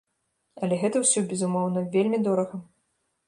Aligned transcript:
Але 0.61 0.77
гэта 0.83 1.01
ўсё, 1.03 1.19
безумоўна, 1.33 1.83
вельмі 1.97 2.19
дорага. 2.29 2.57